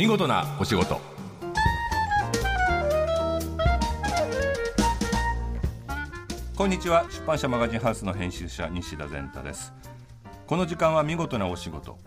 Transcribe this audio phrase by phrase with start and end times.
[0.00, 0.98] 見事なお仕事。
[6.56, 7.04] こんにちは。
[7.10, 9.74] 出版社マガジンハウスの編集者西田善太です。
[10.46, 11.98] この時間は見事なお仕事。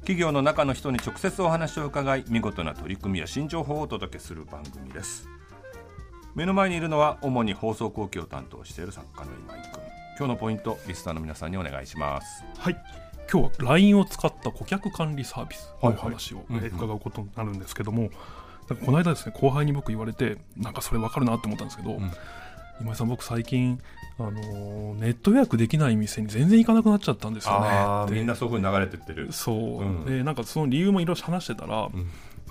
[0.00, 5.28] 企業の中の人に直接お話を伺い見事な取り組みや新情報をお届けする番組です。
[6.34, 9.82] 目の前にいるのは主に放送後期を担当している作家の今井君。
[10.18, 12.44] 今日のポイントリスナーの皆さんにお願いします。
[12.58, 13.05] はい。
[13.30, 18.10] 今日は LINE を使った顧客管理サービスの話を伺うことになるんですけども、
[18.84, 22.12] この間ですね後輩に僕言われてなんかそれ分かるなって思ったんですけど、ん。
[22.80, 23.80] 今井さん僕最近、
[24.18, 28.14] あのーネット予約できない店に全然行かなくなっちゃったんですよね。
[28.14, 29.32] みんなそういう風に流れてってる。
[29.32, 30.04] そう、うん。
[30.04, 31.88] でなんかその理由もいろいろ話してたら、や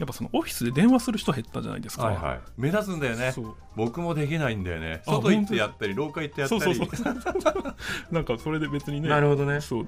[0.04, 2.40] っぱそのオフィスで電話する人減ったじゃないですか、はいはい。
[2.58, 3.34] 目立つんだよね。
[3.76, 5.04] 僕もできないんだよね。
[5.06, 6.62] あ外行ってやったり廊下行ってやったり。
[6.62, 7.76] そうそうそう。
[8.12, 9.10] なんかそれで別にね。
[9.10, 9.62] なるほどね。
[9.62, 9.88] そう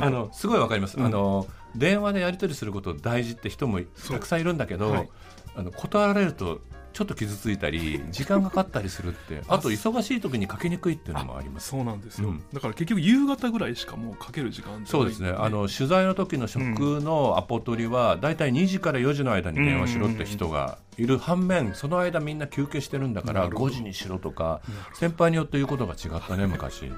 [0.00, 1.06] あのすごいわかります、うん。
[1.06, 5.08] あの電話でやり取りすること大事って人もたくさんいるんだけど、はい。
[5.56, 6.60] あの断られると
[6.92, 11.68] ちょっと傷ついたり時間がかかったりするって あと忙しい時にかけにくいっていうのもあります。
[11.68, 12.42] そうなんですよ、うん。
[12.54, 15.30] だから結局夕方ぐらいしかもうかける時間そうですね。
[15.30, 16.62] あの取材の時の職
[17.00, 23.70] のアポ取りはだいたい2時から4時の間に電話しろって人がいる反面その間みんな休憩してるんだからなるほど。
[23.70, 24.60] 5時にしろとか
[24.94, 26.90] 先輩によって言うことが違ったね 昔。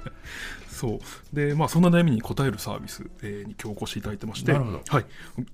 [0.68, 1.00] そ
[1.32, 1.36] う。
[1.36, 4.82] でまあそんな悩みに応えるサービス、えーに今日お越しいただいてましてなるほど。
[4.86, 5.04] はい、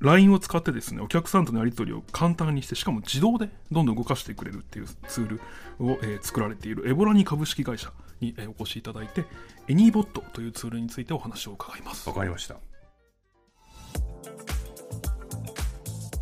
[0.01, 5.41] LINE を使ってですねお客さんとのやり取りを簡単にしてしかも自動でどんどん動かしてくれるっていうツール
[5.81, 9.25] を、えー作られているエボラニ株式会社に、えーお越しいただいて
[9.69, 12.09] エニーボットというツールについてお話を伺います。
[12.09, 12.57] わかりました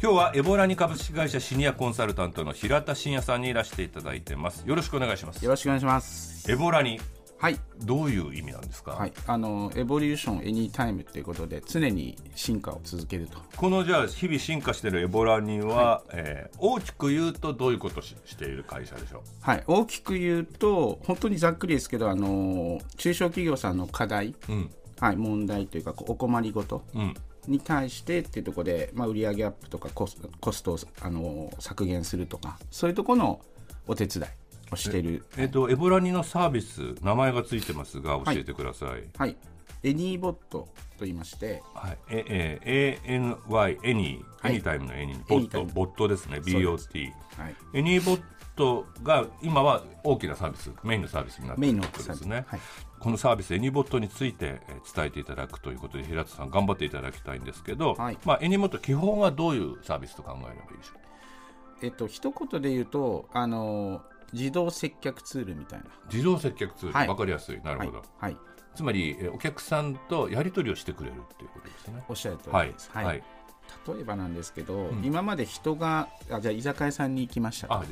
[0.03, 4.64] 今日はエボラニ株式会社シニアコンサルタントの平田真也さんにいらしていただいてます。
[4.67, 5.44] よろしくお願いします。
[5.44, 6.50] よろしくお願いします。
[6.50, 7.00] エボラニ
[7.39, 13.39] はい、どういう意味なんですか、はい、あのエボリューションエニータイムということで常に進化を続けると。
[13.56, 24.71] このじゃあ日々進化しているエボラニは、えー大きく言うとどういうことをししている会社でしょはい、大きく言うと本当にざっくりですけどあの中小企業さんの課題、ううん。
[24.99, 26.82] はい、問題というかこうお困りごと。
[26.93, 27.15] うん
[27.47, 33.41] に対してっていうところで、まあ、売上アップとかコスコストをあの削減するとかそういうところの
[33.86, 34.26] お手伝い
[34.72, 35.25] をしている。
[35.36, 39.04] えっ、とエボラニのサービス名前がついてますが教えてください。
[39.16, 39.36] はい、
[39.82, 44.52] エニーボットと言いまして、はい、ええ ANY any、はい。
[44.53, 45.15] anytime の any。
[45.16, 46.38] ーボットボットですね。
[46.38, 48.22] BOT はい、エニーボッ
[48.56, 52.60] トが今は大きなサービスメインのサービスになっているメインのということですね、はい。
[53.00, 58.18] このサービスエニーボットについてえー伝えていただくということで平田さん頑張っていただきたいんですけど、はい。
[58.24, 64.02] まあ、エニーボット基本はどういうサービスと考えればいいでしょうえっと一言で言うとあの
[64.32, 65.86] 自動接客ツールみたいな。
[66.12, 67.06] 自動接客ツール、はい。
[67.06, 67.60] 分かりやすい。
[67.62, 68.36] なるはいほど、、はい、
[68.74, 72.02] つまりえーお客さんとやり取りをしてくれるっていうことですね。
[72.08, 72.72] おっしゃる通りはい。
[72.72, 72.90] です。
[72.92, 73.22] はい、
[73.88, 75.02] 例えばなんですけど、ん。
[75.04, 77.82] 今まで人があじゃあ居酒屋さんに行きました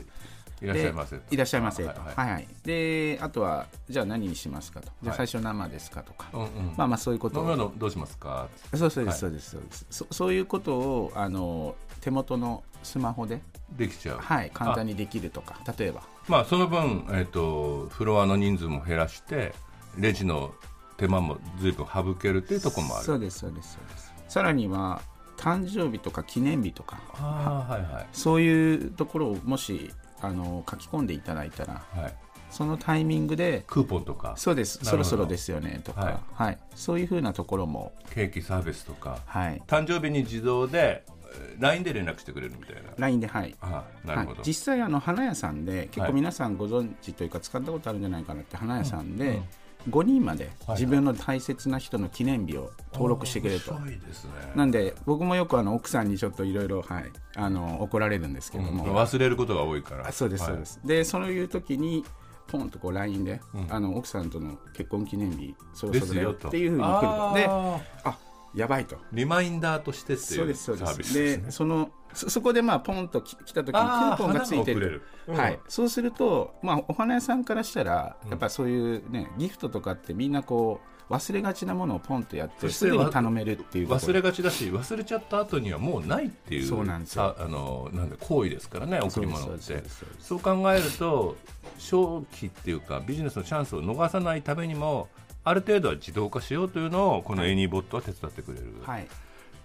[0.62, 1.88] いらっしゃいませでいらっしゃいませと。
[1.88, 2.28] ははい。
[2.28, 2.48] いはい。
[2.64, 4.88] であとはじゃあ何にしますかと。
[5.02, 6.48] じゃあはい最初生ですかとか、うんうん。
[6.76, 7.72] まあまあそういうことを。
[7.76, 9.18] どうしますかそうそうではい。
[9.18, 9.86] すそうですそうです。
[9.90, 13.40] そそういうことをあの手元のスマホで。
[13.76, 14.18] できちゃう。
[14.18, 15.56] はい簡単にできるとか。
[15.78, 16.02] 例えば。
[16.28, 19.54] まあその分、えっとフロアの人数も減らして
[19.96, 20.52] レジの
[20.96, 23.04] 手間も随分省けるっていうところもある。
[23.04, 24.12] そうですそうですそうです。
[24.28, 25.00] さらには
[25.36, 26.96] 誕生日とか記念日とか。
[27.14, 28.06] はいはい。
[28.12, 29.90] そういうところをもし
[30.20, 32.14] あの書き込んでいただいたらはい。
[32.50, 34.34] そのタイミングでクーポンとか？
[34.36, 34.80] そうです。
[34.82, 36.54] そろそろですよねとか、ははい。
[36.54, 39.20] いそういうふうなところも、ケーキサービスとか？
[39.24, 43.54] はい、誕生日に自動でえー LINE で連絡してくれるみたいな？LINE で、はい。
[43.60, 46.08] ああなるほど、はい、実際あの花屋さんで結はい。
[46.08, 49.42] 構皆さんご存知というか使ったことあるんじゃないかなって花屋さんでうんうん
[49.88, 53.72] 5人まではい自分の大切な人の記念日を登録してくれると。
[53.72, 54.30] 面白いですね。
[54.54, 57.04] なんで僕もよくあの奥さんにちょっといろいろはい
[57.36, 60.08] あの怒られるんですけどうんも、忘れることが多いから。
[60.08, 62.04] あそうですはいそうです、でそういう時に
[62.48, 63.66] ポンとこう LINE で、うん。
[63.70, 67.34] あの奥さんとの結婚記念日そろそろだよっていうふうに来ると。
[67.34, 68.96] でああやばいと。
[68.96, 70.92] ーリマインダーとしてっていうサですそうです。
[70.92, 71.44] ービスですね。
[71.46, 75.02] でそのそそこでまあポンとき来た時にクあーーポンがついてる。
[75.28, 75.36] うん。
[75.36, 89.82] はい、そうすると、まあ、お花屋さんからしたら、やっぱそういうねギフトとかってみんなこう忘れがちなものをポンとやってすぐに頼めるっていう忘れがちだし忘れちゃった後にはもうないっていうそうなんですあのなんで行為ですからね贈り物って。
[90.20, 91.36] そう考えると
[91.78, 95.08] 商機っていうかビジネスのチャンスを逃さないためにも
[95.42, 99.08] ある程度は自動化しようというのをこのエニーボットは手伝ってくれる、はい。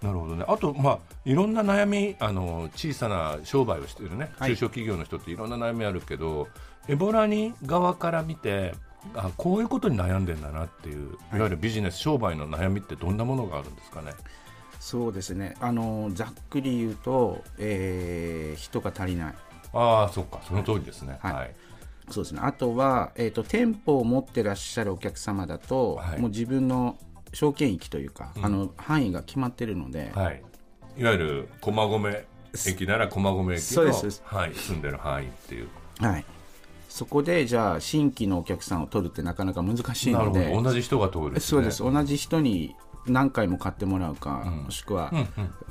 [0.02, 0.44] なるほどね。
[0.46, 4.50] あと、まあ、いろんな悩みあの小さな商売をしているね、はい。
[4.50, 6.48] 中小企業の人っていろんな悩みあるけど
[6.88, 8.74] エボラに側から見て
[9.14, 14.12] あこういうことに悩んでんだなっていう、い、わゆるビジネス商売の悩みってどんなものがあるんですかね？
[14.80, 15.56] そうですね。
[15.60, 19.34] あのざっくり言うと、えー人が足りない。
[19.72, 20.40] ああそっか。
[20.46, 21.18] その通りですね。
[21.20, 21.34] はい。
[21.34, 21.54] はい
[22.10, 22.40] そうですね。
[22.42, 26.20] あとは、えー、と店舗を持ってらっしゃるお客様だと、はい。
[26.20, 26.96] もう自分の
[27.32, 30.42] 証券域というか、あの範囲が決まってるので、はい、
[30.96, 32.24] いわゆる駒込
[32.66, 35.68] 駅なら駒込駅のはい、住んでる範囲っていう。
[35.98, 36.24] はい、
[36.88, 40.62] そこでじゃあ新規のお客さんを取るってなかなか難しいなるほのでど。
[40.62, 41.40] 同じ人が通るね。
[41.40, 41.82] そうです。
[41.82, 42.74] 同じ人に
[43.08, 45.12] 何回も買ってもらうか、もしくは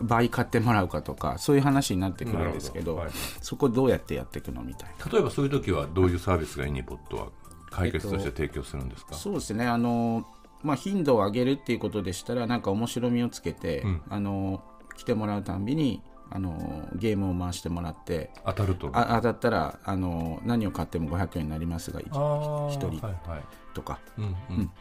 [0.01, 3.09] 倍買ってもらうかとかそういう話になってくるんですけどはい。
[3.41, 5.11] そこどうやってやっていくのみたいな。
[5.11, 7.27] 例えばそういう時はどういうサービスがイニポットは
[7.69, 9.65] 解決として提供するんですか、そうですね。
[9.65, 10.25] あの、
[10.63, 14.63] まあ、頻度を上げるっていうことでしたらなんか面白みをつけて、あの
[14.95, 18.89] 来てもらうたんびにあのゲームを回してもらって当たると。
[18.93, 22.69] あ当たったらあの何を買っても500円になりますがあー。
[22.69, 23.43] 一人はいはい。
[23.73, 23.99] とか。
[24.17, 24.23] うん。
[24.23, 24.27] う
[24.61, 24.71] ん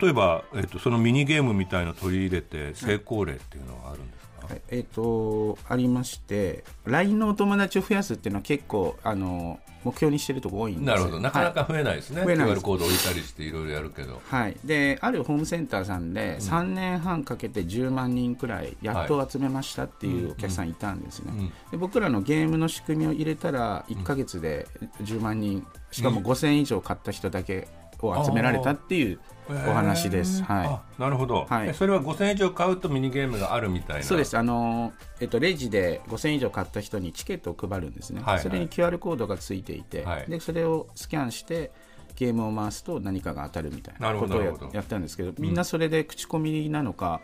[0.00, 4.62] 例えば、えっと、そのミニゲームみたいのを取り入れて成功例っていうのはあるんですか、はい。
[4.68, 10.94] えっ、とありまして LINE のお友達を増やすっていうのは結構あの目標にしてるとこ多いんですよ。
[10.94, 11.20] なるほど。
[11.20, 14.20] なかなか増えないですね、増えない QR コード置いたりしていろいろやるけど。
[14.28, 24.66] はい、であるホームセンターさんで3年半かけて10万人くらいやっと集めましたっていうお客さんいたんですね、で僕らのゲームの仕組みを入れたら1か月で
[25.02, 27.68] 10万人しかも5000以上買った人だけ
[28.06, 29.18] を集められたっていう
[29.48, 31.68] お話です、はあなるほど、はい。
[31.68, 34.00] えそれは5000円以上買うとミニゲームがあるみたいな？
[34.00, 34.36] い、そうです。
[34.36, 38.34] あの、えっと、レジで5000以上買った人にチケットを配るんですね、はい。
[38.34, 38.42] はい。
[38.42, 40.26] それに QR コードがついていて、はい。
[40.28, 41.72] でそれをスキャンして
[42.16, 47.20] ゲームを回すと何かが当たるみたいなことをやったんですけどみんなそれで口コミなのか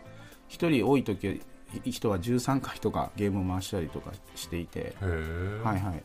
[0.47, 1.41] 一人多い時
[1.83, 4.95] 人は13回とかゲームを回したりとかしていて、
[5.63, 6.03] はいはい、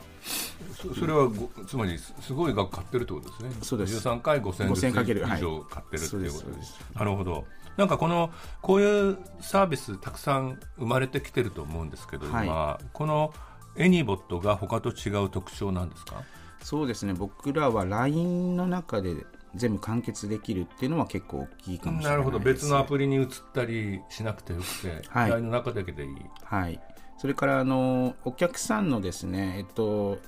[0.74, 3.50] そそれはごつまりすすごい額買ってるってことですね。
[3.62, 4.08] そうです。
[4.08, 5.24] 13回5000円ずつ5000かける。
[5.24, 5.38] はい。
[5.38, 6.72] 以上買ってるっていうことです。
[6.72, 7.44] すなるほど。
[7.76, 8.30] なんかこの
[8.62, 12.46] こういうサービスたくさん生まれてきてると思うんですけど、はい。
[12.46, 13.32] 今この
[13.76, 16.22] エニボットが他と違う特徴なんですか？
[16.62, 17.14] そうですね。
[17.14, 19.14] 僕らは LINE の中で
[19.54, 22.16] 全部完結できるっていうのは結構大きいかもしれないです。
[22.16, 22.38] なるほど。
[22.38, 25.30] 別のアプリに移ったりしなくてよくて、はい。
[25.30, 26.10] の中だけでいい。
[26.44, 26.80] はい、
[27.18, 30.18] それからあのお客さんのですね、えっと、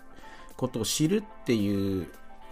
[0.57, 2.09] ことを知るっていう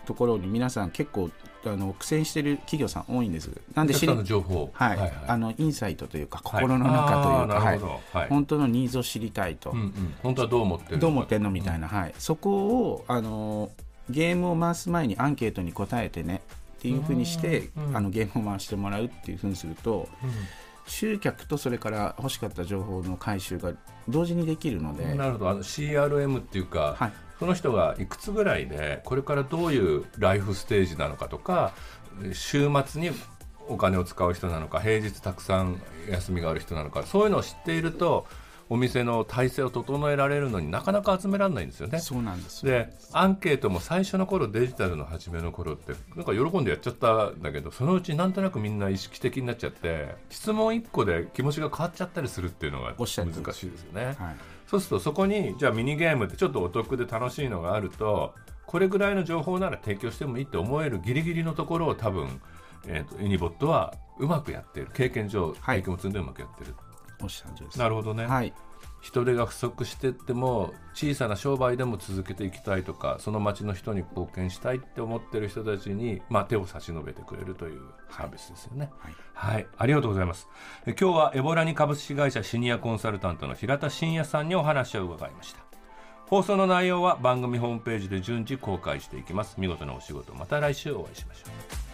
[0.06, 1.31] ところに皆さん結構
[1.64, 3.50] あの苦戦してる企業さん多いんです。
[3.75, 5.12] なんで知りお客さんの情報はい。
[5.26, 6.62] あのインサイトというかはい。
[6.62, 7.78] 心の中というか、はい。
[8.12, 8.28] はい。
[8.28, 13.70] 本当のニーズを知りたいと、うんうん、本当はどう思ってるどう思ってんのみたいな、はい、そこをあの
[14.08, 16.43] ゲームを回す前にアンケートに答えてね
[16.79, 20.08] っていうふうにして、あのゲームを回してもらうっていうふうにすると、
[20.87, 23.73] 集客とそれから欲しかった情報の回収が
[24.08, 25.50] 同時にできるので、なるほど。
[25.50, 27.12] あの CRM っていうか、はい。
[27.41, 31.73] その人がいくつぐらいでこれからどういうライフステージなのかとか
[32.35, 33.11] 週末に
[33.67, 35.81] お金を使う人なのか平日たくさん
[36.11, 38.26] 休みがある人なのかそういうのを知っていると
[38.70, 41.99] お店の体制を整えられるのになかなか集められないんですよね。
[41.99, 42.70] そうなんですよ。
[42.70, 54.05] でアンケートも最初の頃デジタルの初めの頃ってなんか喜んでやっちゃったんだけどそのうちなんとなくみんな意識的になっちゃって質問1個で気持ちが変わっちゃったりするっていうのが難しいですよね。
[54.05, 54.17] はい。
[54.69, 62.40] そうするとそこにじゃあミニゲームってちょっとお得で楽しいのがあるとこれぐらいの情報なら提供してもいいって思えるギリギリのところを多分、
[62.87, 64.90] えー、とユニボットはうまくやっている。
[64.94, 65.78] 経験上はい。
[65.81, 66.75] 経験を積んでうまくやってる、
[67.22, 67.78] おっしゃるです。
[67.78, 68.52] なるほどね、はい、
[69.00, 77.80] 人手が不足してっても小さな商売でも続けていきたいとかその町の人に貢献したいって思ってる人たちに、まあ、手を差し伸べてくれるという
[78.11, 78.90] サービスですよね。
[79.35, 80.49] はい、ありがとうございます。
[80.87, 85.61] え今日はエボラニ株式会社シニアコンサルタントの平田真也さんにお話を伺いました。
[86.26, 89.56] 放送の内容は番組ホームページで順次公開していきます。
[89.59, 91.42] 見事なお仕事また来週お会いしましょ
[91.87, 91.89] う